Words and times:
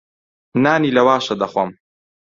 نانی 0.63 0.89
لەواشە 0.97 1.35
دەخۆم. 1.41 1.69